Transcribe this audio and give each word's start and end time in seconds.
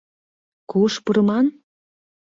Куш 0.69 0.93
пурыман? 1.05 1.45